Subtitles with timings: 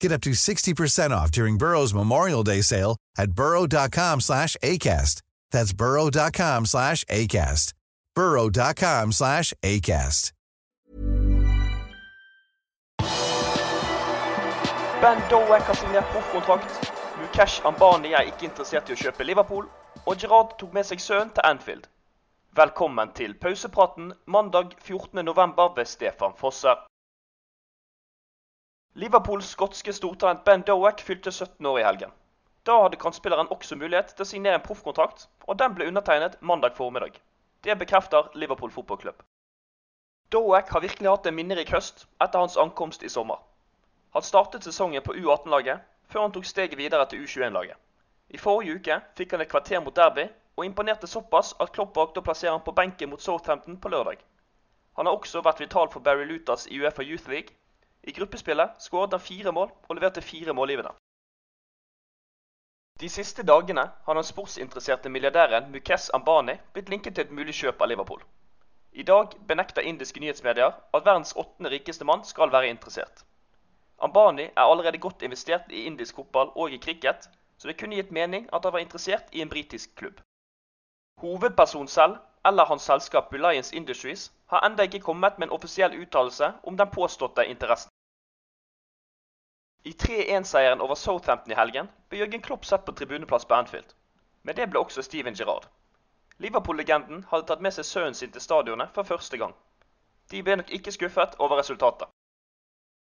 [0.00, 5.22] Get up to 60% off during Burrow's Memorial Day sale at burrow.com slash ACAST.
[5.50, 7.74] That's burrow.com slash ACAST.
[8.14, 10.32] burrow.com slash ACAST.
[15.00, 16.92] Ben Doak har signert proffkontrakt.
[17.20, 19.64] Mukesh Ambani er ikke interessert i å kjøpe Liverpool.
[20.04, 21.88] Og Gerard tok med seg sønnen til Anfield.
[22.56, 25.56] Velkommen til pausepraten mandag 14.11.
[25.76, 26.76] ved Stefan Fosse.
[28.94, 32.10] Liverpools skotske stortalent Ben Doak fylte 17 år i helgen.
[32.66, 36.74] Da hadde kantspilleren også mulighet til å signere en proffkontrakt, og den ble undertegnet mandag
[36.76, 37.20] formiddag.
[37.62, 39.22] Det bekrefter Liverpool fotballklubb.
[40.34, 43.38] Doak har virkelig hatt en minnerik høst etter hans ankomst i sommer.
[44.10, 47.78] Han startet sesongen på U18-laget, før han tok steget videre til U21-laget.
[48.30, 50.26] I forrige uke fikk han et kvarter mot Derby,
[50.58, 54.18] og imponerte såpass at Klopp valgte å plassere han på benken mot Southampton på lørdag.
[54.98, 57.54] Han har også vært vital for Barry Lutas i Uefa Youth League.
[58.02, 60.92] I gruppespillet skåret han fire mål og leverte fire målgivende.
[63.00, 67.80] De siste dagene har den sportsinteresserte milliardæren Mukesh Ambani blitt linket til et mulig kjøp
[67.80, 68.22] av Liverpool.
[68.92, 73.22] I dag benekter indiske nyhetsmedier at verdens åttende rikeste mann skal være interessert.
[74.00, 77.28] Ambani er allerede godt investert i indisk fotball og i cricket,
[77.58, 80.20] så det kunne gitt mening at han var interessert i en britisk klubb.
[81.20, 86.52] Hovedpersonen selv, eller hans selskap Reliance Industries, har ennå ikke kommet med en offisiell uttalelse
[86.62, 87.90] om den påståtte interessen.
[89.84, 93.94] I 3-1-seieren over Southampton i helgen ble Jørgen Klopp sett på tribuneplass på Anfield.
[94.42, 95.66] Men det ble også Steven Gerrard.
[96.40, 99.54] Liverpool-legenden hadde tatt med seg sønnen sin til stadionet for første gang.
[100.32, 102.08] De ble nok ikke skuffet over resultatet.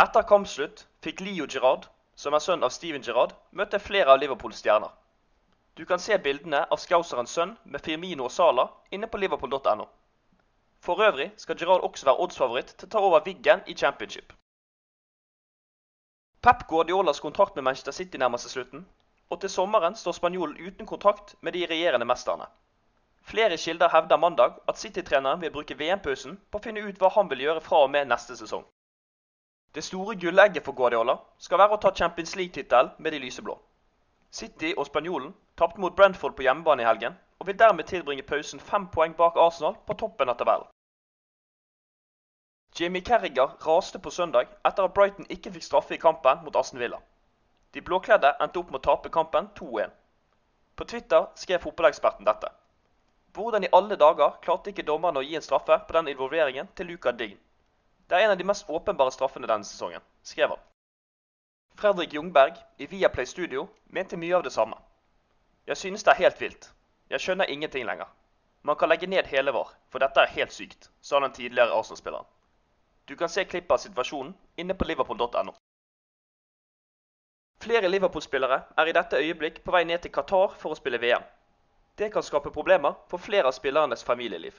[0.00, 1.86] Etter kampslutt fikk Leo Gerrard,
[2.16, 4.92] som er sønn av Steven Gerrard, møte flere av Liverpools stjerner.
[5.74, 9.86] Du kan se bildene av skauserens sønn med Firmino og Sala inne på liverpool.no.
[10.84, 14.32] For øvrig skal Gerard også være oddsfavoritt til å ta over Wiggen i championship.
[16.44, 18.86] Pep Guardiolas kontrakt med Manchester City nærmer seg slutten,
[19.32, 22.46] og til sommeren står spanjolen uten kontrakt med de regjerende mesterne.
[23.24, 27.30] Flere kilder hevder mandag at City-treneren vil bruke VM-pausen på å finne ut hva han
[27.30, 28.66] vil gjøre fra og med neste sesong.
[29.74, 33.56] Det store gullegget for Guardiola skal være å ta Champions League-tittel med de lyseblå.
[34.34, 38.60] City og spanjolen tapte mot Brentford på hjemmebane i helgen, og vil dermed tilbringe pausen
[38.60, 40.70] fem poeng bak Arsenal på toppen av tabellen.
[42.74, 46.82] Jamie Carriger raste på søndag etter at Brighton ikke fikk straffe i kampen mot Aston
[46.82, 46.98] Villa.
[47.74, 49.94] De blåkledde endte opp med å tape kampen 2-1.
[50.74, 52.50] På Twitter skrev fotballeksperten dette.
[53.34, 56.90] Hvordan i alle dager klarte ikke dommerne å gi en straffe på den involveringen til
[56.90, 57.38] Luca Dign?
[58.10, 60.70] Det er en av de mest åpenbare straffene denne sesongen, skrev han.
[61.74, 64.76] Fredrik Jungberg i Viaplay Studio mente mye av det samme.
[65.66, 66.70] Jeg synes det er helt vilt.
[67.10, 68.06] Jeg skjønner ingenting lenger.
[68.62, 72.26] Man kan legge ned hele vår, for dette er helt sykt, sa den tidligere Arsenal-spilleren.
[73.08, 75.52] Du kan se klippet av situasjonen inne på liverpool.no.
[77.60, 81.22] Flere Liverpool-spillere er i dette øyeblikk på vei ned til Qatar for å spille VM.
[81.98, 84.56] Det kan skape problemer for flere av spillernes familieliv.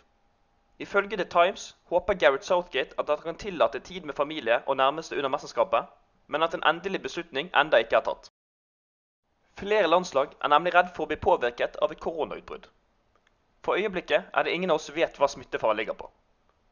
[0.79, 5.15] Ifølge The Times håper Gareth Southgate at han kan tillate tid med familie og nærmeste
[5.15, 5.85] under mesterskapet,
[6.27, 8.29] men at en endelig beslutning enda ikke er tatt.
[9.59, 12.67] Flere landslag er nemlig redd for å bli påvirket av et koronautbrudd.
[13.63, 16.09] For øyeblikket er det ingen av oss som vet hva smittefaren ligger på.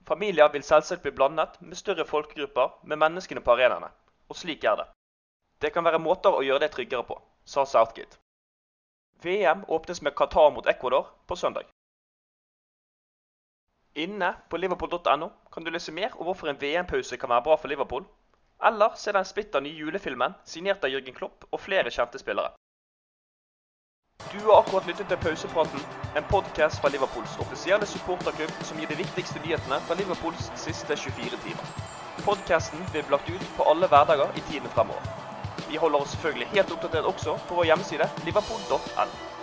[0.06, 3.88] Familier vil selvsagt bli blandet med større folkegrupper med menneskene på arenaene,
[4.30, 4.88] og slik er det.
[5.64, 7.16] Det kan være måter å gjøre det tryggere på,
[7.46, 8.20] sa Southgate.
[9.24, 11.70] VM åpnes med Qatar mot Ecuador på søndag.
[13.96, 17.72] Inne på liverpool.no kan du lese mer om hvorfor en VM-pause kan være bra for
[17.72, 18.04] Liverpool,
[18.70, 22.54] eller se den splitter nye julefilmen signert av Jørgen Klopp og flere kjente spillere.
[24.32, 25.84] Du har akkurat lyttet til Pausepraten,
[26.18, 31.42] en podkast fra Liverpools offisielle supporterklubb som gir de viktigste nyhetene fra Liverpools siste 24
[31.44, 31.76] timer.
[32.26, 35.12] Podkasten blir lagt ut på alle hverdager i tiden fremover.
[35.70, 39.43] Vi holder oss selvfølgelig helt oppdatert også på vår hjemmeside liverpool.no.